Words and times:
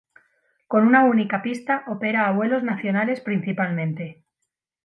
Con 0.67 0.87
una 0.87 1.03
única 1.03 1.43
pista 1.43 1.83
opera 1.85 2.25
a 2.27 2.31
vuelos 2.31 2.63
nacionales 2.63 3.21
principalmente. 3.21 4.23